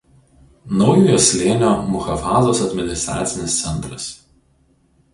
Naujojo 0.79 1.19
Slėnio 1.25 1.69
muchafazos 1.91 2.65
administracinis 2.71 3.63
centras. 3.67 4.13